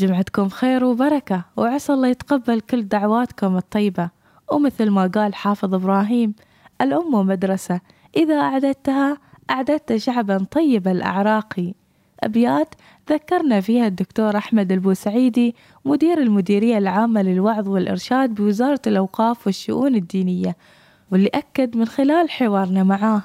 [0.00, 4.10] جمعتكم خير وبركة وعسى الله يتقبل كل دعواتكم الطيبة.
[4.52, 6.34] ومثل ما قال حافظ إبراهيم
[6.80, 7.80] الأم مدرسة
[8.16, 9.18] إذا أعددتها
[9.50, 11.72] أعددت شعبا طيب الأعراق.
[12.20, 12.74] أبيات
[13.10, 20.56] ذكرنا فيها الدكتور أحمد البوسعيدي مدير المديرية العامة للوعظ والإرشاد بوزارة الأوقاف والشؤون الدينية.
[21.12, 23.22] واللي أكد من خلال حوارنا معاه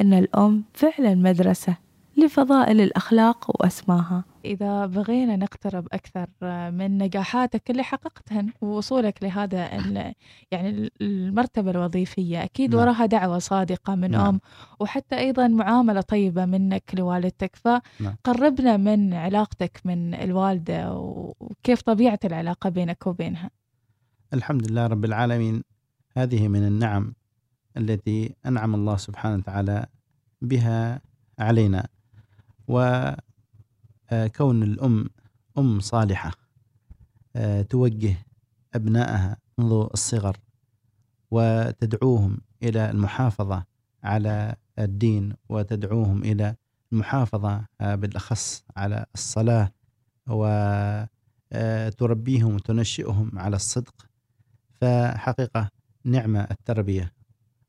[0.00, 1.76] أن الأم فعلا مدرسة
[2.16, 4.29] لفضائل الأخلاق وأسماها.
[4.44, 6.26] إذا بغينا نقترب أكثر
[6.70, 9.70] من نجاحاتك اللي حققتهن ووصولك لهذا
[10.52, 12.80] يعني المرتبة الوظيفية أكيد نعم.
[12.80, 14.26] وراها دعوة صادقة من نعم.
[14.26, 14.40] أم
[14.80, 17.56] وحتى أيضا معاملة طيبة منك لوالدتك
[18.00, 18.14] نعم.
[18.24, 20.92] فقربنا من علاقتك من الوالدة
[21.40, 23.50] وكيف طبيعة العلاقة بينك وبينها
[24.34, 25.62] الحمد لله رب العالمين
[26.16, 27.14] هذه من النعم
[27.76, 29.86] التي أنعم الله سبحانه وتعالى
[30.42, 31.00] بها
[31.38, 31.88] علينا
[34.12, 35.06] وكون الأم
[35.58, 36.32] أم صالحة
[37.36, 38.16] آه، توجه
[38.74, 40.36] أبنائها منذ الصغر
[41.30, 43.64] وتدعوهم إلى المحافظة
[44.04, 46.56] على الدين وتدعوهم إلى
[46.92, 49.72] المحافظة آه، بالأخص على الصلاة
[51.52, 54.06] وتربيهم وتنشئهم على الصدق.
[54.80, 55.70] فحقيقة
[56.04, 57.12] نعمة التربية.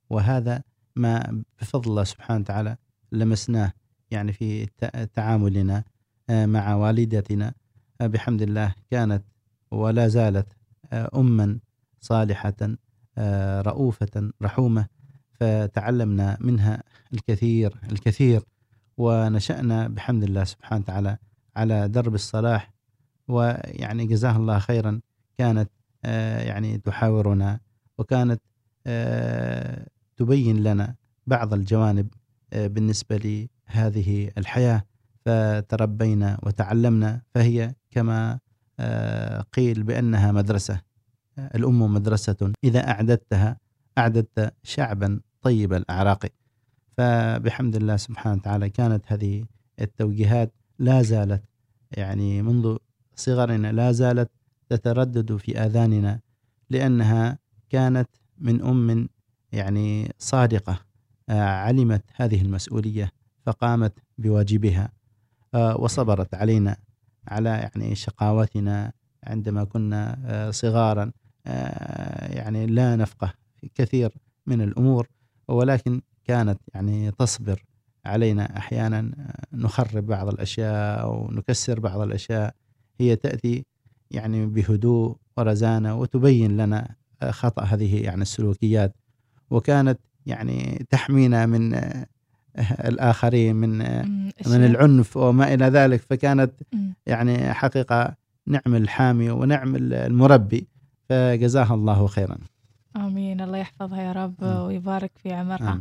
[0.09, 0.63] وهذا
[0.95, 2.77] ما بفضل الله سبحانه وتعالى
[3.11, 3.73] لمسناه
[4.11, 4.65] يعني في
[5.13, 5.83] تعاملنا آه،
[6.31, 7.53] مع والدتنا
[8.01, 9.23] بحمد الله كانت
[9.71, 10.47] ولا زالت
[10.93, 11.59] أما
[11.99, 12.77] صالحة
[13.67, 14.85] رؤوفة رحومة
[15.33, 18.43] فتعلمنا منها الكثير الكثير
[18.97, 21.17] ونشأنا بحمد الله سبحانه وتعالى
[21.55, 22.73] على درب الصلاح
[23.27, 25.01] ويعني جزاها الله خيرا
[25.37, 25.69] كانت
[26.47, 27.59] يعني تحاورنا
[27.97, 28.41] وكانت
[30.17, 30.95] تبين لنا
[31.27, 32.07] بعض الجوانب
[32.53, 34.83] بالنسبة هذه الحياة.
[35.25, 38.39] فتربينا وتعلمنا فهي كما
[38.79, 40.81] آه، قيل بأنها مدرسة.
[41.55, 42.53] الأم مدرسة.
[42.63, 43.57] إذا أعددتها
[43.97, 46.25] أعددت شعبا طيب الأعراق.
[46.97, 49.45] فبحمد الله سبحانه وتعالى كانت هذه
[49.81, 51.43] التوجيهات لا زالت
[51.91, 52.77] يعني منذ
[53.15, 54.31] صغرنا لا زالت
[54.69, 56.19] تتردد في آذاننا
[56.69, 59.09] لأنها كانت من أم
[59.51, 60.79] يعني صادقة
[61.29, 63.11] آه، علمت هذه المسؤولية
[63.45, 64.91] فقامت بواجبها.
[65.55, 66.77] وصبرت علينا
[67.27, 68.91] على يعني شقاوتنا
[69.23, 71.11] عندما كنا آه، صغارا.
[71.47, 73.33] آه، يعني لا نفقه
[73.75, 74.13] كثير
[74.47, 75.07] من الأمور
[75.47, 77.63] ولكن كانت يعني تصبر
[78.05, 79.11] علينا أحيانا
[79.53, 82.55] نخرب بعض الأشياء أو نكسر بعض الأشياء.
[82.99, 83.65] هي تأتي
[84.11, 86.95] يعني بهدوء ورزانة وتبين لنا
[87.29, 88.95] خطأ هذه يعني السلوكيات.
[89.49, 91.75] وكانت يعني تحمينا من
[92.89, 93.77] الآخرين من
[94.47, 96.01] من العنف وما إلى ذلك.
[96.09, 96.51] فكانت
[97.05, 98.15] يعني حقيقة
[98.47, 100.67] نعم الحامي ونعم المربي.
[101.09, 102.37] فجزاها الله خيرا.
[102.95, 103.41] آمين.
[103.41, 105.79] الله يحفظها يا رب ويبارك في عمرها.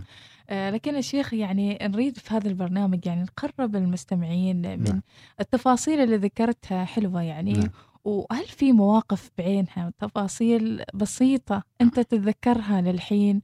[0.51, 5.03] آه لكن الشيخ يعني نريد في هذا البرنامج يعني نقرب المستمعين من نعم.
[5.41, 7.53] التفاصيل اللي ذكرتها حلوة يعني.
[7.53, 7.69] نعم.
[8.05, 13.43] وهل في مواقف بعينها تفاصيل بسيطة أنت تتذكرها للحين؟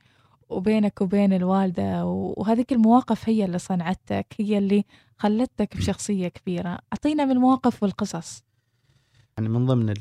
[0.49, 4.85] وبينك وبين الوالدة وهذيك المواقف هي اللي صنعتك هي اللي
[5.17, 6.79] خلتك بشخصية كبيرة.
[6.93, 8.43] أعطينا من المواقف والقصص.
[9.39, 9.95] يعني من ضمن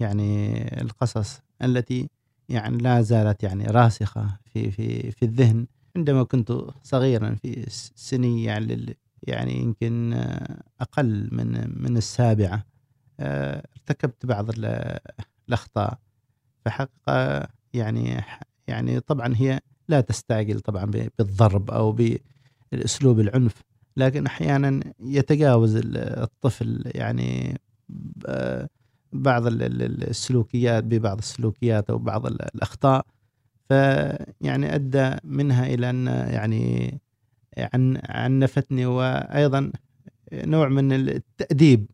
[0.00, 2.08] يعني القصص التي
[2.48, 5.66] يعني لا زالت يعني راسخة في في في الذهن.
[5.96, 6.52] عندما كنت
[6.82, 10.12] صغيرا في سني يعني يعني يمكن
[10.80, 12.66] أقل من من السابعة
[13.20, 14.46] ارتكبت بعض
[15.48, 15.98] الأخطاء.
[16.64, 18.24] فحقيقة يعني
[18.68, 21.96] يعني طبعا هي لا تستعجل طبعا بالضرب أو
[22.72, 23.62] بالأسلوب العنف
[23.96, 27.60] لكن أحيانا يتجاوز الطفل يعني
[29.12, 33.06] بعض السلوكيات ببعض السلوكيات أو بعض الأخطاء.
[33.68, 37.00] فيعني أدى منها إلى أن يعني
[37.58, 39.72] عن عنفتني وأيضا
[40.32, 41.86] نوع من التأديب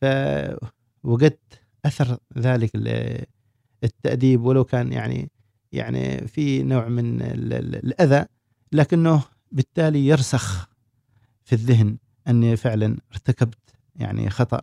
[0.00, 2.70] فوجدت أثر ذلك
[3.84, 5.30] التأديب ولو كان يعني
[5.72, 8.24] يعني في نوع من الأذى
[8.72, 9.22] لكنه
[9.52, 10.68] بالتالي يرسخ
[11.44, 11.96] في الذهن
[12.28, 14.60] أني فعلا ارتكبت يعني خطأ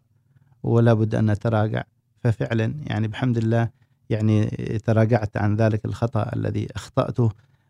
[0.63, 1.83] ولا بد أن أتراجع.
[2.19, 3.69] ففعلا يعني بحمد الله
[4.09, 4.45] يعني
[4.85, 7.29] تراجعت عن ذلك الخطأ الذي أخطأته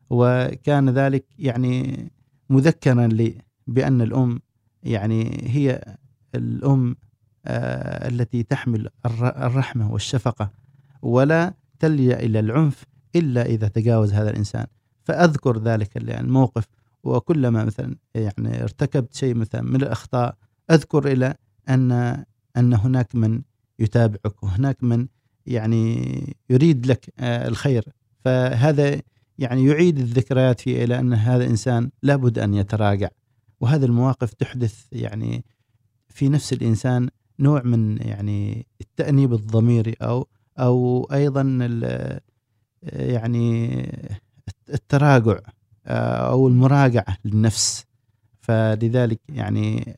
[0.09, 2.05] وكان ذلك يعني
[2.49, 3.37] مذكرا لي
[3.67, 4.39] بأن الأم
[4.83, 5.95] يعني هي
[6.35, 6.95] الأم
[7.45, 8.89] آه التي تحمل
[9.21, 10.60] الرحمة والشفقة.
[11.01, 12.83] ولا تلجأ إلى العنف
[13.15, 14.65] إلا إذا تجاوز هذا الإنسان.
[15.03, 16.65] فأذكر ذلك الموقف
[17.03, 20.35] وكلما مثلا يعني ارتكبت شيء مثلا من الأخطاء
[20.71, 21.35] أذكر إلى
[21.69, 21.91] أن
[22.57, 23.41] أن هناك من
[23.79, 25.07] يتابعك وهناك من
[25.45, 27.85] يعني يريد لك آه، الخير.
[28.25, 29.01] فهذا
[29.37, 33.09] يعني يعيد الذكريات فيه إلى أن هذا الانسان لابد أن يتراجع.
[33.61, 35.45] وهذه المواقف تحدث يعني
[36.09, 37.09] في نفس الإنسان
[37.39, 40.27] نوع من يعني التأنيب الضميري أو
[40.61, 41.41] أو أيضا
[42.83, 43.83] يعني
[44.69, 45.39] التراجع
[45.87, 47.85] آه، أو المراجعة للنفس.
[48.41, 49.97] فلذلك يعني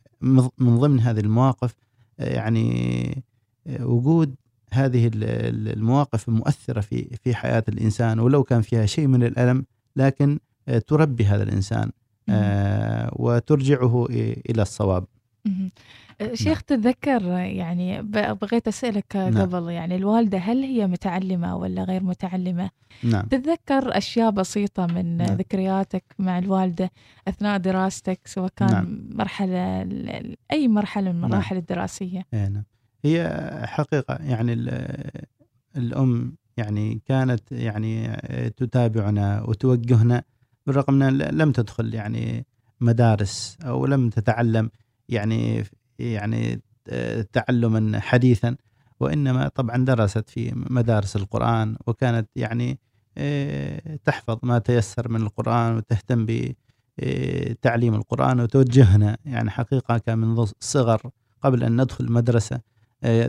[0.58, 1.76] من ضمن هذه المواقف
[2.20, 3.24] آه، يعني
[3.68, 4.36] آه، وجود
[4.72, 9.66] هذه المواقف المؤثرة في في حياة الإنسان ولو كان فيها شيء من الألم
[9.96, 10.40] لكن
[10.88, 11.92] تربي هذا الإنسان
[13.12, 14.06] وترجعه
[14.50, 15.06] إلى الصواب.
[16.34, 16.62] شيخ نعم.
[16.68, 18.02] تتذكر يعني
[18.42, 19.42] بغيت أسألك نعم.
[19.42, 22.70] قبل يعني الوالدة هل هي متعلمة ولا غير متعلمة؟
[23.04, 23.26] نعم.
[23.26, 25.28] تتذكر أشياء بسيطة من نعم.
[25.28, 26.92] ذكرياتك مع الوالدة
[27.28, 29.10] أثناء دراستك سواء كان نعم.
[29.12, 29.88] مرحلة
[30.52, 31.62] أي مرحلة من المراحل نعم.
[31.62, 32.64] الدراسية؟ إيه، نعم.
[33.06, 34.54] هي حقيقة يعني
[35.78, 38.08] الأم يعني كانت يعني
[38.58, 40.24] تتابعنا وتوجهنا
[40.68, 42.46] بالرغم أنها لم تدخل يعني
[42.82, 44.70] مدارس أو لم تتعلم
[45.10, 45.64] يعني
[46.00, 46.62] يعني
[47.34, 48.56] تعلما حديثا
[49.00, 52.80] وإنما طبعا درست في مدارس القرآن وكانت يعني
[54.04, 56.26] تحفظ ما تيسر من القرآن وتهتم
[56.98, 61.02] بتعليم القرآن وتوجهنا يعني حقيقة كان من الصغر
[61.42, 62.60] قبل أن ندخل المدرسة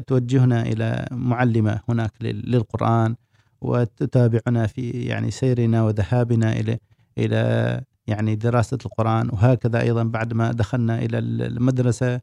[0.06, 3.14] توجهنا إلى معلمة هناك للقرآن
[3.60, 6.78] وتتابعنا في يعني سيرنا وذهابنا إلى
[7.18, 12.20] إلى يعني دراسة القرآن وهكذا أيضا بعد ما دخلنا إلى المدرسة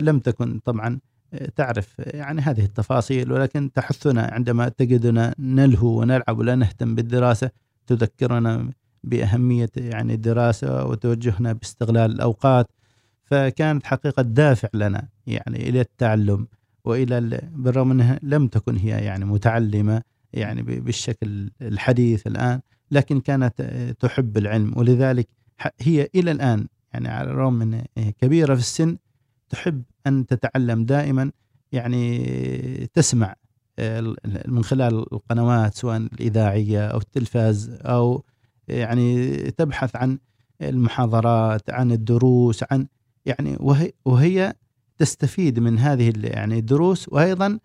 [0.00, 0.98] لم تكن طبعا
[1.34, 7.50] آه، تعرف يعني هذه التفاصيل ولكن تحثنا عندما تجدنا نلهو ونلعب ولا نهتم بالدراسة
[7.86, 8.70] تذكرنا
[9.04, 12.66] بأهمية يعني الدراسة وتوجهنا باستغلال الأوقات.
[13.24, 16.46] فكانت حقيقة دافع لنا يعني إلى التعلم
[16.84, 20.02] وإلى بالرغم أنها لم تكن هي يعني متعلمة
[20.32, 22.60] يعني بالشكل الحديث الآن
[22.90, 23.62] لكن كانت
[24.00, 24.72] تحب العلم.
[24.76, 25.28] ولذلك
[25.80, 27.82] هي إلى الآن يعني على الرغم من
[28.20, 28.96] كبيرة في السن
[29.48, 31.30] تحب أن تتعلم دائما
[31.72, 33.34] يعني تسمع
[33.78, 34.14] آه،
[34.48, 38.24] من خلال القنوات سواء الإذاعية أو التلفاز أو
[38.68, 40.18] يعني تبحث عن
[40.62, 42.86] المحاضرات عن الدروس عن
[43.26, 44.54] يعني وهي, وهي
[44.98, 47.58] تستفيد من هذه يعني الدروس وأيضا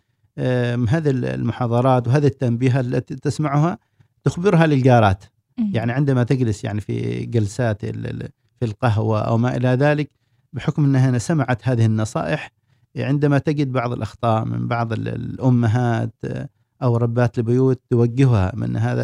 [0.90, 3.78] هذه المحاضرات وهذه التنبيهات التي تسمعها
[4.24, 5.24] تخبرها للجارات
[5.74, 10.12] يعني عندما تجلس يعني في جلسات في القهوة أو ما إلى ذلك
[10.54, 12.52] بحكم انها سمعت هذه النصائح
[12.98, 16.16] عندما تجد بعض الأخطاء من بعض الأمهات
[16.84, 19.04] أو ربات البيوت توجهها من هذا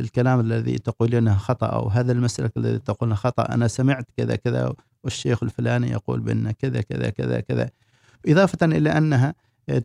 [0.00, 4.72] الكلام الذي تقولينه خطأ أو هذا المسلك الذي تقولنه خطأ أنا سمعت كذا كذا
[5.04, 7.70] والشيخ الفلاني يقول بان كذا كذا كذا كذا.
[8.28, 9.34] إضافة إلى أنها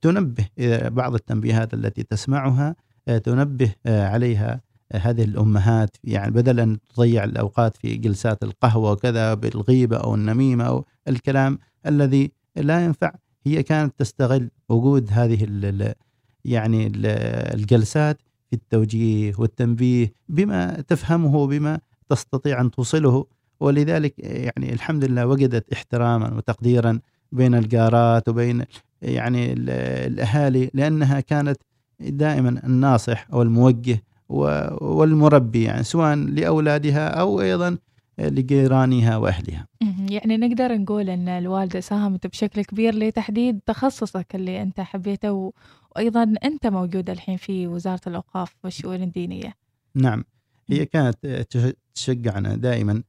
[0.01, 0.47] تنبه
[0.87, 2.75] بعض التنبيهات التي تسمعها
[3.23, 4.61] تنبه عليها
[4.93, 10.85] هذه الأمهات يعني بدل أن تضيع الأوقات في جلسات القهوة وكذا بالغيبة أو النميمة أو
[11.07, 13.11] الكلام الذي لا ينفع
[13.45, 15.93] هي كانت تستغل وجود هذه ال
[16.45, 16.91] يعني
[17.53, 21.79] الجلسات في التوجيه والتنبيه بما تفهمه بما
[22.09, 23.25] تستطيع أن توصله.
[23.59, 26.99] ولذلك يعني الحمد لله وجدت احتراما وتقديرا
[27.31, 28.65] بين الجارات وبين
[29.01, 31.57] يعني الأهالي لأنها كانت
[31.99, 34.03] دائما الناصح أو الموجه
[34.81, 37.77] والمربي يعني سواء لأولادها أو أيضا
[38.19, 39.67] لجيرانها وأهلها.
[40.09, 45.53] يعني نقدر نقول إن الوالدة ساهمت بشكل كبير لتحديد تخصصك اللي أنت حبيته
[45.95, 49.53] وأيضا أنت موجود الحين في وزارة الأوقاف والشؤون الدينية.
[49.95, 50.23] نعم.
[50.69, 51.47] هي كانت
[51.95, 53.03] تشجعنا دائما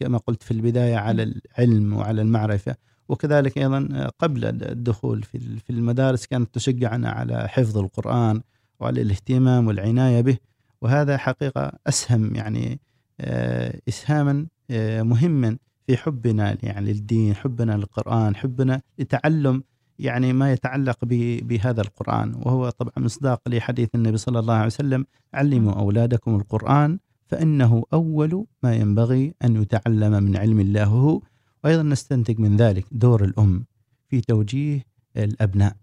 [0.00, 2.74] كما قلت في البداية على العلم وعلى المعرفة.
[3.08, 8.42] وكذلك أيضا قبل الدخول في المدارس كانت تشجعنا على حفظ القرآن
[8.80, 10.36] وعلى الاهتمام والعناية به.
[10.82, 12.80] وهذا حقيقة أسهم يعني
[13.20, 19.62] آه، إسهاما آه، مهما في حبنا يعني للدين حبنا للقرآن حبنا لتعلم
[19.98, 20.98] يعني ما يتعلق
[21.42, 22.34] بهذا القرآن.
[22.34, 28.74] وهو طبعا مصداق لحديث النبي صلى الله عليه وسلم علموا أولادكم القرآن فإنه أول ما
[28.74, 31.20] ينبغي أن يتعلم من علم الله وهو
[31.64, 33.64] وأيضا نستنتج من ذلك دور الأم
[34.08, 34.84] في توجيه
[35.16, 35.76] الأبناء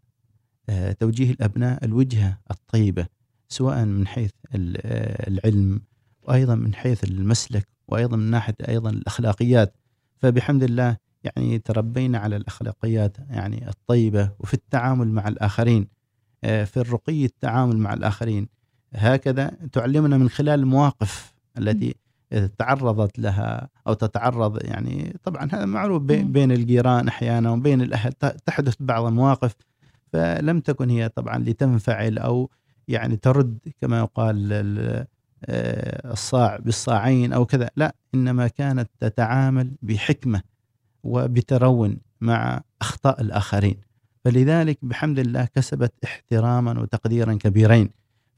[0.70, 3.06] آه، توجيه الأبناء الوجهة الطيبة.
[3.56, 4.32] سواء من حيث
[5.28, 5.82] العلم
[6.24, 9.78] وأيضا من حيث المسلك وأيضا من ناحية أيضا الأخلاقيات.
[10.18, 15.88] فبحمد الله يعني تربينا على الأخلاقيات يعني الطيبة وفي التعامل مع الآخرين.
[16.44, 18.48] آه، في الرقي التعامل مع الآخرين.
[18.94, 21.96] هكذا تعلمنا من خلال المواقف التي
[22.58, 26.02] تعرضت لها أو تتعرض يعني طبعا هذا معروف.
[26.04, 28.14] بين الجيران أحيانا وبين الأهل
[28.46, 29.56] تحدث بعض المواقف.
[30.14, 32.50] فلم تكن هي طبعا لتنفعل أو
[32.88, 35.06] يعني ترد كما يقال ال-
[35.46, 37.70] آه، الصاع بالصاعين أو كذا.
[37.76, 40.42] لا إنما كانت تتعامل بحكمة
[41.04, 43.76] وبترون مع أخطاء الآخرين.
[44.26, 47.90] فلذلك بحمد الله كسبت احتراما وتقديرا كبيرين.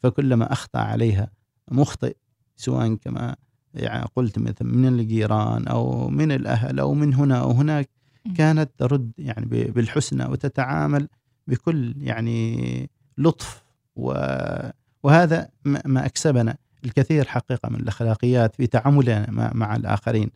[0.03, 1.31] فكلما أخطأ عليها
[1.71, 2.15] مخطئ
[2.55, 3.35] سواء كما
[3.73, 7.89] يعني قلت مثل من الجيران أو من الأهل أو من هنا أو هناك.
[8.37, 11.07] كانت ترد يعني بالحسنى وتتعامل
[11.47, 13.63] بكل يعني لطف
[15.03, 20.29] وهذا ما أكسبنا الكثير حقيقة من الأخلاقيات في تعاملنا مع, الآخرين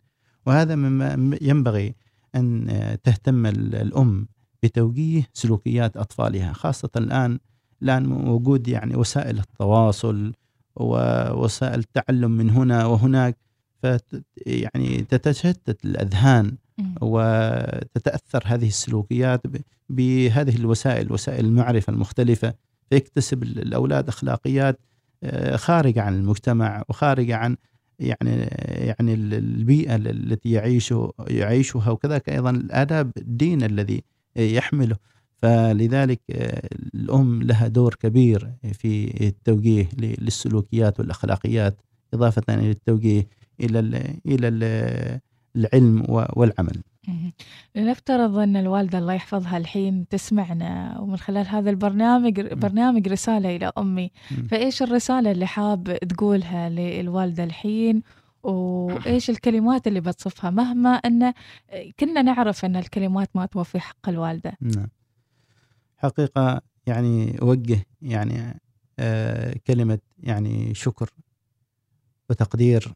[0.46, 1.94] وهذا مما ينبغي
[2.34, 2.66] أن
[3.04, 4.26] تهتم ال- الأم
[4.62, 7.38] بتوجيه سلوكيات أطفالها خاصة الآن
[7.82, 10.32] الآن موجود يعني وسائل التواصل
[10.76, 13.36] ووسائل التعلم من هنا وهناك
[14.46, 16.94] يعني تتشتت الأذهان مم.
[17.00, 19.42] وتتأثر هذه السلوكيات
[19.88, 22.54] بهذه الوسائل وسائل المعرفة المختلفة
[22.90, 24.78] فيكتسب ال- الأولاد أخلاقيات
[25.24, 27.56] آه، خارجة عن المجتمع وخارجة عن
[27.98, 28.30] يعني
[28.88, 34.02] يعني ال- البيئة ال- التي يعيشه يعيشها وكذلك أيضا الآداب الدين الذي
[34.36, 34.96] يحمله
[35.42, 41.80] فلذلك آه، الأم لها دور كبير في التوجيه للسلوكيات والأخلاقيات
[42.14, 43.26] إضافة إلى التوجيه
[43.60, 43.94] إلى ال
[44.26, 45.20] إلى ال
[45.56, 46.82] العلم والعمل.
[47.74, 54.10] لنفترض أن الوالدة الله يحفظها الحين تسمعنا ومن خلال هذا البرنامج برنامج رسالة إلى أمي.
[54.48, 58.02] فإيش الرسالة اللي حاب تقولها للوالدة الحين؟
[58.42, 61.32] وإيش الكلمات اللي بتصفها؟ مهما أن
[62.00, 64.52] كنا نعرف أن الكلمات ما توفي حق الوالدة.
[64.60, 64.88] نعم.
[65.96, 68.60] حقيقة يعني أوجه يعني
[68.98, 71.10] آه كلمة يعني شكر
[72.30, 72.92] وتقدير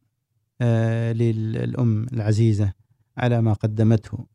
[0.60, 2.72] آه للأم العزيزة.
[3.16, 4.26] على ما قدمته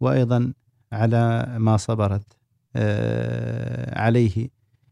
[0.00, 0.52] وأيضا
[0.92, 2.36] على ما صبرت
[2.76, 4.48] آه عليه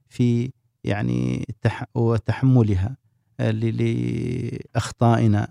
[0.08, 0.52] في
[0.84, 2.96] يعني تح وتحملها
[3.40, 3.76] آه ل-
[4.74, 5.48] لأخطائنا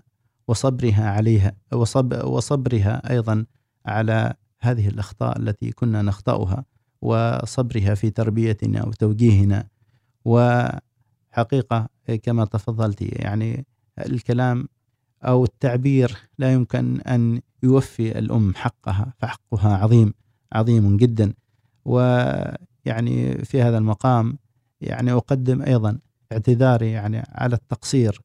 [0.48, 3.46] وصبرها عليها وصب وصبرها أيضا
[3.86, 6.64] على هذه الأخطاء التي كنا نخطأها
[7.02, 9.68] وصبرها في تربيتنا وتوجيهنا.
[11.32, 11.88] وحقيقة
[12.22, 13.66] كما تفضلت يعني
[14.06, 14.68] الكلام
[15.22, 20.14] أو التعبير لا يمكن أن يوفي الأم حقها فحقها عظيم
[20.52, 21.32] عظيم جدا.
[21.84, 24.38] ويعني في هذا المقام
[24.80, 25.98] يعني أقدم أيضا
[26.32, 28.20] اعتذاري يعني على التقصير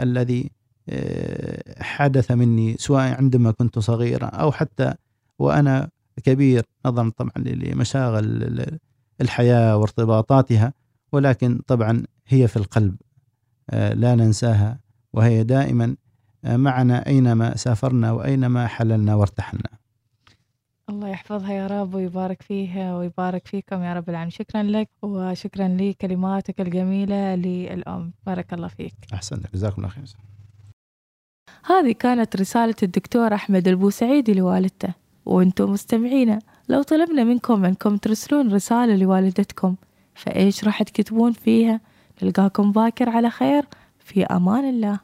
[0.00, 0.50] الذي
[0.88, 4.94] آه، حدث مني سواء عندما كنت صغيرا أو حتى
[5.38, 5.88] وأنا
[6.24, 8.78] كبير نظرا طبعا لمشاغل ال-
[9.20, 10.72] الحياة وارتباطاتها
[11.12, 12.96] ولكن طبعا هي في القلب
[13.70, 14.80] آه، لا ننساها
[15.12, 15.96] وهي دائما
[16.44, 19.68] معنا أينما سافرنا وأينما حللنا وارتحلنا.
[20.88, 24.30] الله يحفظها يا رب ويبارك فيها ويبارك فيكم يا رب العالمين.
[24.30, 28.12] شكرا لك وشكرا لكلماتك الجميلة للأم.
[28.26, 28.94] بارك الله فيك.
[29.14, 30.04] أحسن جزاكم الله خير
[31.66, 34.94] هذه كانت رسالة الدكتور أحمد البوسعيدي لوالدته.
[35.26, 39.76] وأنتم مستمعينا لو طلبنا منكم أنكم ترسلون رسالة لوالدتكم
[40.14, 41.80] فإيش راح تكتبون فيها؟
[42.22, 43.64] نلقاكم باكر على خير.
[43.98, 45.00] في أمان الله.